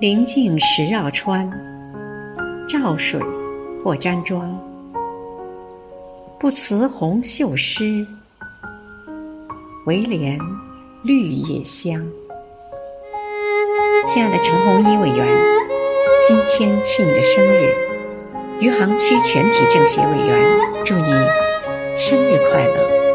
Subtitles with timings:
[0.00, 1.46] 临近石绕川，
[2.66, 3.20] 照水
[3.84, 4.58] 或沾妆，
[6.38, 8.06] 不辞红袖湿，
[9.84, 10.38] 唯怜
[11.02, 12.02] 绿叶香。
[14.06, 15.26] 亲爱的陈红一委员，
[16.26, 17.70] 今天是你的生日，
[18.58, 21.12] 余杭区全体政协委员祝你
[21.98, 23.09] 生日快乐。